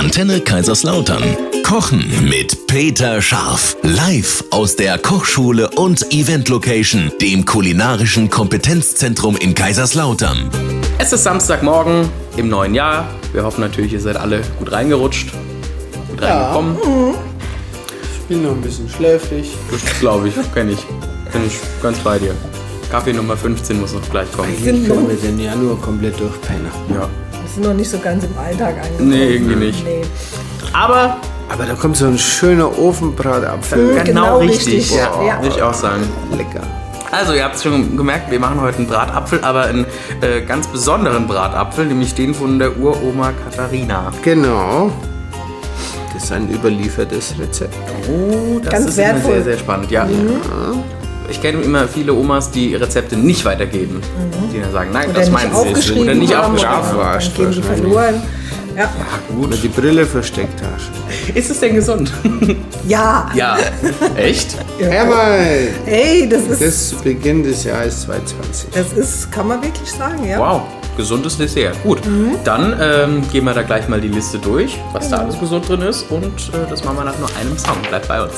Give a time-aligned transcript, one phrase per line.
[0.00, 1.22] Antenne Kaiserslautern.
[1.62, 3.76] Kochen mit Peter Scharf.
[3.82, 10.48] Live aus der Kochschule und Event Location, dem kulinarischen Kompetenzzentrum in Kaiserslautern.
[10.98, 12.08] Es ist Samstagmorgen
[12.38, 13.08] im neuen Jahr.
[13.34, 15.32] Wir hoffen natürlich, ihr seid alle gut reingerutscht,
[16.08, 16.78] gut reingekommen.
[18.14, 19.50] Ich bin noch ein bisschen schläfrig.
[19.70, 20.78] Das glaube ich, kenne ich.
[21.30, 22.34] Bin ich ganz bei dir.
[22.90, 24.48] Kaffee Nummer 15 muss noch gleich kommen.
[24.56, 26.70] Ich wir den Januar komplett durchpennen.
[26.88, 27.06] Ja.
[27.54, 29.08] Wir sind noch nicht so ganz im Alltag angekommen.
[29.10, 29.84] Nee, irgendwie nicht.
[29.84, 30.02] Nee.
[30.72, 31.16] Aber
[31.48, 33.94] Aber da kommt so ein schöner Ofenbratapfel.
[33.98, 34.90] Mhm, genau richtig.
[34.94, 35.42] Ja, Ja.
[35.42, 36.02] würde ich auch sagen.
[36.36, 36.60] Lecker.
[37.10, 39.84] Also, ihr habt es schon gemerkt, wir machen heute einen Bratapfel, aber einen
[40.20, 44.12] äh, ganz besonderen Bratapfel, nämlich den von der Uroma Katharina.
[44.22, 44.92] Genau.
[46.14, 47.74] Das ist ein überliefertes Rezept.
[48.08, 49.32] Oh, das Ganz ist wertvoll.
[49.34, 50.06] sehr, sehr spannend, ja.
[51.30, 54.00] Ich kenne immer viele Omas, die Rezepte nicht weitergeben.
[54.52, 55.10] Die dann sagen, nein, Mhm.
[55.10, 55.96] Oder das meinen sie nicht.
[55.96, 56.96] Oder nicht aufgeschrieben.
[56.98, 58.22] oder gehen die verloren.
[58.76, 58.88] Ja.
[59.40, 60.90] Oder die Brille versteckt hast.
[61.36, 62.12] Ist es denn gesund?
[62.86, 63.28] ja.
[63.34, 63.58] ja.
[64.16, 64.56] Echt?
[64.78, 65.68] Hermann!
[65.86, 68.70] Ey, das ist, Das zu Beginn des Jahres 2020.
[68.72, 70.38] das ist, kann man wirklich sagen, ja.
[70.38, 70.62] Wow,
[70.96, 71.82] gesundes Dessert.
[71.82, 72.36] Gut, Mhm.
[72.44, 75.16] dann ähm, gehen wir da gleich mal die Liste durch, was Genau.
[75.18, 76.06] da alles gesund drin ist.
[76.10, 77.76] Und äh, das machen wir nach nur einem Song.
[77.88, 78.32] Bleibt bei uns.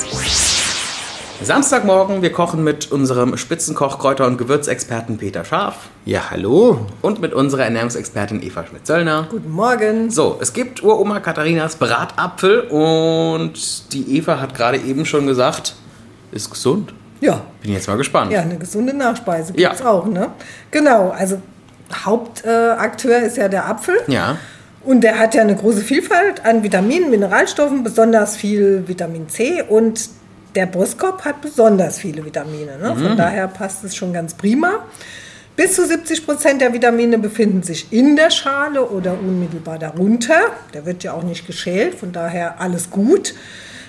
[1.45, 6.85] Samstagmorgen, wir kochen mit unserem Spitzenkoch, Kräuter- und Gewürzexperten Peter Scharf Ja, hallo.
[7.01, 9.27] und mit unserer Ernährungsexpertin Eva Schmidt-Zöllner.
[9.29, 10.09] Guten Morgen.
[10.09, 15.75] So, es gibt Uroma Katharinas Bratapfel und die Eva hat gerade eben schon gesagt,
[16.31, 16.93] ist gesund.
[17.19, 17.41] Ja.
[17.61, 18.31] Bin jetzt mal gespannt.
[18.31, 19.69] Ja, eine gesunde Nachspeise Ja.
[19.69, 20.29] gibt's auch, ne?
[20.71, 21.41] Genau, also
[22.05, 23.95] Hauptakteur äh, ist ja der Apfel.
[24.07, 24.37] Ja.
[24.85, 30.09] Und der hat ja eine große Vielfalt an Vitaminen, Mineralstoffen, besonders viel Vitamin C und
[30.55, 32.77] der Brustkorb hat besonders viele Vitamine.
[32.77, 32.95] Ne?
[32.95, 34.85] Von daher passt es schon ganz prima.
[35.55, 40.39] Bis zu 70 Prozent der Vitamine befinden sich in der Schale oder unmittelbar darunter.
[40.73, 43.35] Der wird ja auch nicht geschält, von daher alles gut.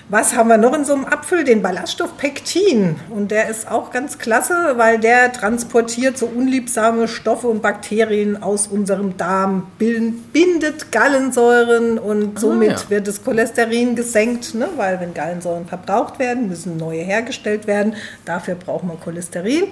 [0.07, 1.43] Was haben wir noch in so einem Apfel?
[1.43, 2.97] Den Ballaststoff Pektin.
[3.09, 8.67] Und der ist auch ganz klasse, weil der transportiert so unliebsame Stoffe und Bakterien aus
[8.67, 12.89] unserem Darm, bindet Gallensäuren und somit ja.
[12.89, 14.67] wird das Cholesterin gesenkt, ne?
[14.75, 17.95] weil wenn Gallensäuren verbraucht werden, müssen neue hergestellt werden.
[18.25, 19.63] Dafür braucht man Cholesterin.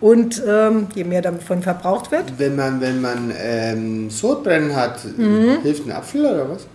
[0.00, 5.58] Und ähm, je mehr davon verbraucht wird, Wenn man, wenn man ähm, Sodbrennen hat, Mhm.
[5.62, 6.66] hilft ein Apfel oder was?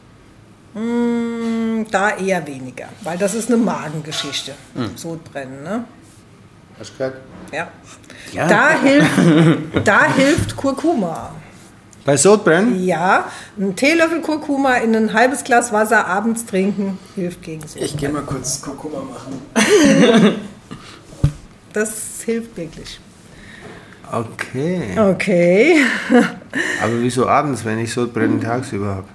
[1.92, 2.42] da eher
[2.78, 4.54] weniger, weil das ist eine Magengeschichte.
[4.96, 5.86] Sodbrennen, ne?
[6.80, 7.16] Hast du gehört?
[7.52, 7.68] Ja.
[8.34, 8.48] Ja.
[8.48, 11.32] Da, hilft, da hilft Kurkuma.
[12.06, 12.84] Bei Sodbrennen?
[12.86, 13.26] Ja,
[13.58, 17.90] ein Teelöffel Kurkuma in ein halbes Glas Wasser abends trinken hilft gegen Sodbrennen.
[17.90, 20.42] Ich gehe mal kurz Kurkuma machen.
[21.74, 23.00] Das hilft wirklich.
[24.12, 24.98] Okay.
[24.98, 25.76] Okay.
[26.82, 29.08] Aber wieso abends, wenn ich Sodbrennen tagsüber habe?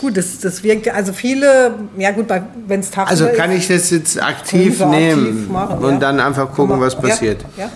[0.00, 2.26] Gut, das, das wirkt, also viele, ja gut,
[2.66, 5.98] wenn es tagsüber Also kann ist, ich das jetzt aktiv nehmen aktiv machen, und ja.
[5.98, 7.44] dann einfach gucken, was Ja, passiert?
[7.56, 7.70] Ja,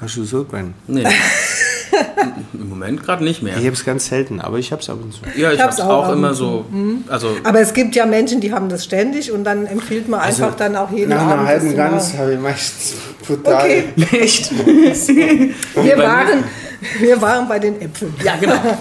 [0.00, 0.74] Hast du Sodbrennen?
[0.86, 1.04] Nee.
[2.52, 3.54] Im Moment gerade nicht mehr.
[3.56, 5.20] Ich habe es ganz selten, aber ich habe es ab und zu.
[5.36, 6.64] Ja, ich Ich hab's hab's auch auch immer so.
[7.08, 10.54] Also, Aber es gibt ja Menschen, die haben das ständig und dann empfiehlt man einfach
[10.54, 11.40] dann auch jeden Also Nach Abend.
[11.40, 12.94] einer halben Gans habe ich meistens
[13.26, 13.64] total.
[13.64, 14.52] Okay, echt?
[14.66, 16.44] wir waren,
[17.00, 18.14] wir waren bei den Äpfeln.
[18.22, 18.56] Ja, genau.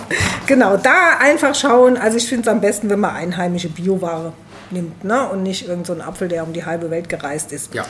[0.47, 1.97] Genau, da einfach schauen.
[1.97, 4.31] Also ich finde es am besten, wenn man einheimische Bioware
[4.71, 5.27] nimmt ne?
[5.27, 7.73] und nicht irgendeinen so einen Apfel, der um die halbe Welt gereist ist.
[7.73, 7.85] Ja.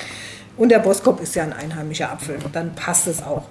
[0.58, 2.40] Und der Boskop ist ja ein einheimischer Apfel.
[2.52, 3.44] Dann passt es auch.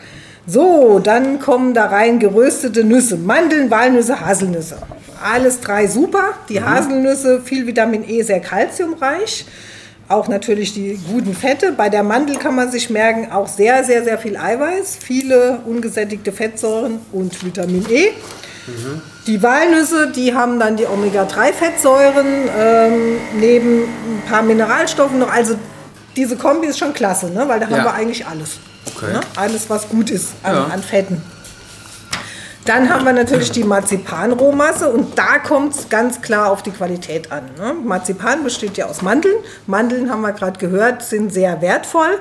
[0.44, 4.78] So, dann kommen da rein geröstete Nüsse, Mandeln, Walnüsse, Haselnüsse.
[5.22, 6.34] Alles drei super.
[6.48, 9.46] Die Haselnüsse, viel Vitamin E, sehr kalziumreich.
[10.08, 11.72] Auch natürlich die guten Fette.
[11.72, 16.30] Bei der Mandel kann man sich merken, auch sehr, sehr, sehr viel Eiweiß, viele ungesättigte
[16.32, 18.10] Fettsäuren und Vitamin E.
[19.26, 22.26] Die Walnüsse, die haben dann die Omega-3-Fettsäuren,
[22.58, 25.32] ähm, neben ein paar Mineralstoffen noch.
[25.32, 25.56] Also
[26.16, 27.44] diese Kombi ist schon klasse, ne?
[27.46, 27.84] weil da haben Ja.
[27.84, 28.58] wir eigentlich alles.
[28.96, 29.12] Okay.
[29.12, 29.20] Ne?
[29.36, 30.64] Alles, was gut ist an, Ja.
[30.64, 31.22] an Fetten.
[32.66, 37.32] Dann haben wir natürlich die Marzipanrohmasse und da kommt es ganz klar auf die Qualität
[37.32, 37.44] an.
[37.58, 37.74] Ne?
[37.84, 39.36] Marzipan besteht ja aus Mandeln.
[39.66, 42.18] Mandeln, haben wir gerade gehört, sind sehr wertvoll.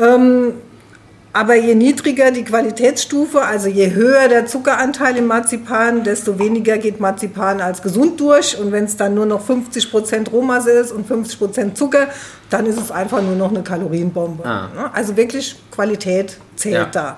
[0.00, 0.54] Ähm,
[1.34, 7.00] aber je niedriger die Qualitätsstufe, also je höher der Zuckeranteil im Marzipan, desto weniger geht
[7.00, 8.58] Marzipan als gesund durch.
[8.58, 12.08] Und wenn es dann nur noch 50% Rohmasse ist und 50% Zucker,
[12.50, 14.44] dann ist es einfach nur noch eine Kalorienbombe.
[14.44, 14.68] Ah.
[14.74, 14.90] Ne?
[14.92, 16.84] Also wirklich Qualität zählt Ja.
[16.92, 17.16] da.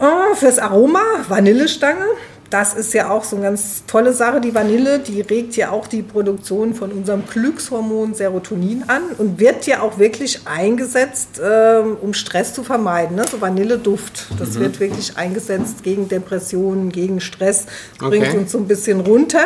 [0.00, 2.04] Oh, fürs Aroma Vanillestange.
[2.48, 4.40] das ist ja auch so eine ganz tolle Sache.
[4.40, 9.66] Die Vanille, die regt ja auch die Produktion von unserem Glückshormon Serotonin an und wird
[9.68, 13.14] ja auch wirklich eingesetzt, ähm, um Stress zu vermeiden.
[13.14, 13.22] Ne?
[13.30, 14.60] So Vanilleduft, das Mhm.
[14.62, 17.66] wird wirklich eingesetzt gegen Depressionen, gegen Stress,
[17.98, 18.38] bringt Okay.
[18.38, 19.44] uns so ein bisschen runter.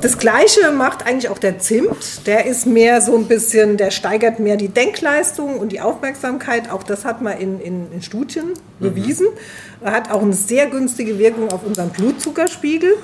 [0.00, 2.26] Das Gleiche macht eigentlich auch der Zimt.
[2.26, 6.70] Der ist mehr so ein bisschen, der steigert mehr die Denkleistung und die Aufmerksamkeit.
[6.70, 9.26] Auch das hat man in, in, in Studien bewiesen.
[9.80, 12.94] Er hat auch eine sehr günstige Wirkung auf unseren Blutzuckerspiegel.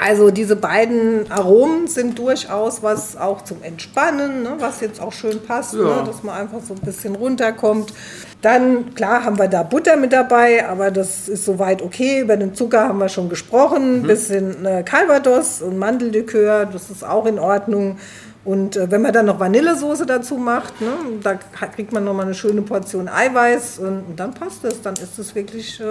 [0.00, 5.42] Also diese beiden Aromen sind durchaus was auch zum Entspannen, ne, was jetzt auch schön
[5.42, 5.80] passt, Ja.
[5.80, 7.92] ne, dass man einfach so ein bisschen runterkommt.
[8.40, 12.20] Dann, klar, haben wir da Butter mit dabei, aber das ist soweit okay.
[12.20, 14.00] Über den Zucker haben wir schon gesprochen.
[14.00, 17.98] Ein bisschen äh, Calvados und Mandellikör, das ist auch in Ordnung.
[18.42, 20.88] Und äh, wenn man dann noch Vanillesoße dazu macht, ne,
[21.22, 24.80] da kriegt man nochmal eine schöne Portion Eiweiß und, und dann passt es.
[24.80, 25.84] Dann ist es wirklich äh,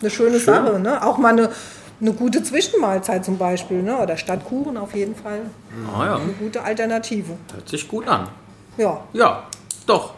[0.00, 0.78] eine schöne Sache.
[0.80, 1.04] Ne?
[1.04, 1.50] Auch mal eine,
[2.00, 3.82] eine gute Zwischenmahlzeit zum Beispiel.
[3.82, 3.98] Ne?
[3.98, 5.42] Oder statt Kuchen auf jeden Fall
[5.94, 7.36] Ah ja, eine gute Alternative.
[7.52, 8.28] hört sich gut an.
[8.76, 9.02] Ja.
[9.12, 9.44] Ja,
[9.86, 10.14] doch.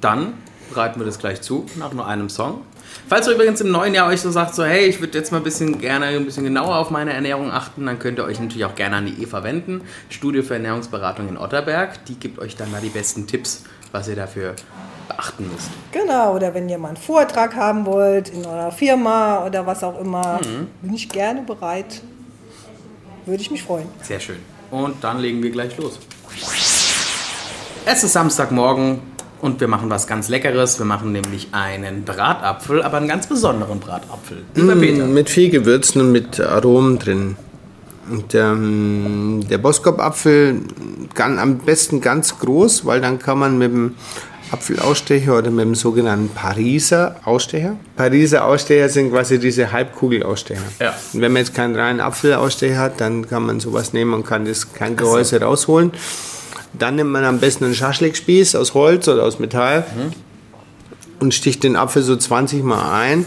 [0.00, 0.34] Dann
[0.68, 2.62] bereiten wir das gleich zu, nach nur einem Song.
[3.08, 5.38] Falls ihr übrigens im neuen Jahr euch so sagt, so hey, ich würde jetzt mal
[5.38, 8.64] ein bisschen gerne ein bisschen genauer auf meine Ernährung achten, dann könnt ihr euch natürlich
[8.64, 12.04] auch gerne an die Eva wenden, Studio für Ernährungsberatung in Otterberg.
[12.06, 14.54] Die gibt euch dann da die besten Tipps, was ihr dafür
[15.10, 15.70] beachten müsst.
[15.92, 20.00] Genau, oder wenn ihr mal einen Vortrag haben wollt in eurer Firma oder was auch
[20.00, 20.40] immer,
[20.82, 22.00] bin ich gerne bereit.
[23.26, 23.86] Würde ich mich freuen.
[24.02, 24.38] Sehr schön.
[24.70, 25.98] Und dann legen wir gleich los.
[27.86, 29.00] Es ist Samstagmorgen
[29.40, 30.78] und wir machen was ganz Leckeres.
[30.78, 34.44] Wir machen nämlich einen Bratapfel, aber einen ganz besonderen Bratapfel.
[34.54, 37.36] Mm, Mit viel Gewürzen und mit Aromen drin.
[38.10, 40.62] Und ähm, der Boskop-Apfel
[41.14, 43.94] kann am besten ganz groß, weil dann kann man mit dem
[44.52, 47.76] Apfelausstecher oder mit dem sogenannten Pariser Ausstecher.
[47.96, 50.60] Pariser Ausstecher sind quasi diese Halbkugelausstecher.
[50.80, 50.94] Ja.
[51.12, 54.44] Und wenn man jetzt keinen reinen Apfelausstecher hat, dann kann man sowas nehmen und kann
[54.44, 55.92] das kein Gehäuse rausholen.
[56.72, 59.84] Dann nimmt man am besten einen Schaschlikspieß aus Holz oder aus Metall
[61.20, 63.26] und sticht den Apfel so 20 Mal ein.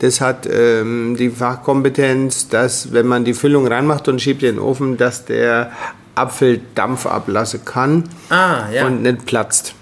[0.00, 4.58] Das hat ähm, die Fachkompetenz, dass wenn man die Füllung reinmacht und schiebt in den
[4.58, 5.70] Ofen, dass der
[6.16, 8.86] Apfel Dampf ablassen kann Ah, ja.
[8.86, 9.74] und nicht platzt.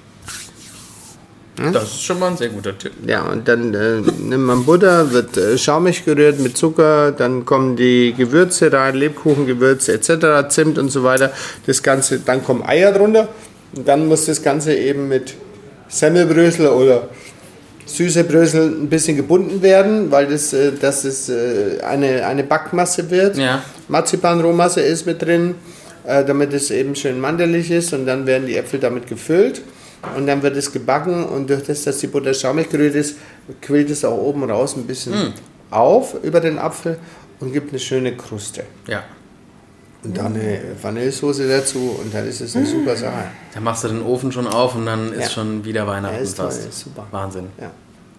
[1.70, 2.92] Das ist schon mal ein sehr guter Tipp.
[3.06, 7.76] Ja, und dann äh, nimmt man Butter, wird äh, schaumig gerührt mit Zucker, dann kommen
[7.76, 11.30] die Gewürze rein, Lebkuchengewürze etc., Zimt und so weiter.
[11.66, 13.28] Das Ganze, dann kommen Eier drunter
[13.76, 15.34] und dann muss das Ganze eben mit
[15.88, 17.08] Semmelbrösel oder
[17.84, 23.10] süße Brösel ein bisschen gebunden werden, weil das, äh, dass es äh, eine, eine Backmasse
[23.10, 23.36] wird.
[23.36, 23.62] Ja.
[23.88, 25.54] Marzipanrohmasse ist mit drin,
[26.04, 29.62] äh, damit es eben schön mandelig ist und dann werden die Äpfel damit gefüllt
[30.16, 33.16] und dann wird es gebacken und durch das, dass die Butter schaumig gerührt ist,
[33.60, 35.32] quillt es auch oben raus ein bisschen Hm.
[35.70, 36.98] auf über den Apfel
[37.40, 38.64] und gibt eine schöne Kruste.
[38.86, 39.02] Ja.
[40.04, 43.24] Und dann eine Vanillesoße dazu und dann ist es eine super Sache.
[43.54, 45.28] Dann machst du den Ofen schon auf und dann ist Ja.
[45.30, 46.68] schon wieder Weihnachten Ja, ist toll, fast.
[46.68, 47.06] ist super.
[47.12, 47.46] Wahnsinn.
[47.60, 47.70] Ja.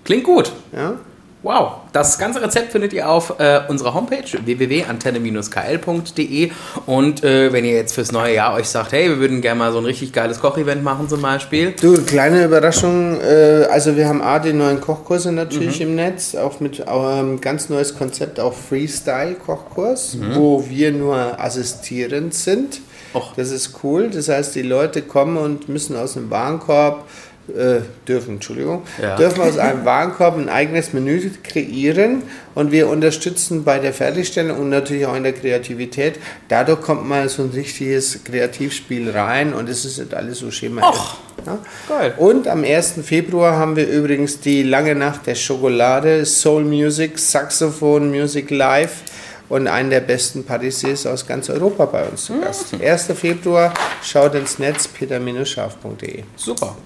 [0.06, 0.53] Klingt gut.
[0.71, 0.94] Ja?
[1.43, 1.73] Wow.
[1.91, 6.51] Das ganze Rezept findet ihr auf äh, unserer Homepage www.antenne-kl.de
[6.85, 9.71] und äh, wenn ihr jetzt fürs neue Jahr euch sagt, hey, wir würden gerne mal
[9.73, 11.73] so ein richtig geiles Kochevent machen zum Beispiel.
[11.79, 13.19] Du, kleine Überraschung.
[13.19, 15.85] Äh, also wir haben A, die neuen Kochkurse natürlich Mhm.
[15.87, 20.35] im Netz, auch mit ähm, ganz neues Konzept, auch Freestyle-Kochkurs, Mhm.
[20.35, 22.79] wo wir nur assistierend sind.
[23.13, 23.33] Och.
[23.35, 24.09] Das ist cool.
[24.09, 27.03] Das heißt, die Leute kommen und müssen aus dem Warenkorb,
[27.49, 29.15] äh, dürfen, Entschuldigung, Ja.
[29.17, 32.23] dürfen aus einem Warenkorb ein eigenes Menü kreieren
[32.55, 36.19] und wir unterstützen bei der Fertigstellung und natürlich auch in der Kreativität.
[36.47, 40.88] Dadurch kommt mal so ein richtiges Kreativspiel rein und es ist nicht alles so schema.
[40.89, 41.17] Och.
[41.45, 41.57] Ja?
[41.89, 42.13] Geil.
[42.17, 42.93] Und am 1.
[43.03, 49.03] Februar haben wir übrigens die lange Nacht der Schokolade, Soul Music, Saxophon Music Live
[49.50, 52.73] und einen der besten Patissiers aus ganz Europa bei uns zu Gast.
[52.81, 53.07] 1.
[53.19, 56.23] Februar, schaut ins Netz peter-scharf.de.
[56.38, 56.77] Super.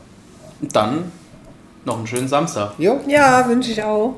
[0.62, 1.12] Und dann
[1.86, 2.74] noch einen schönen Samstag.
[2.78, 3.00] Jo.
[3.08, 4.16] Ja, wünsche ich auch.